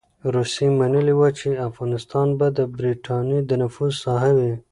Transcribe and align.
روسيې 0.35 0.67
منلې 0.79 1.13
وه 1.19 1.29
چې 1.39 1.61
افغانستان 1.69 2.27
به 2.39 2.47
د 2.57 2.59
برټانیې 2.75 3.39
د 3.49 3.51
نفوذ 3.61 3.91
ساحه 4.03 4.31
وي. 4.37 4.53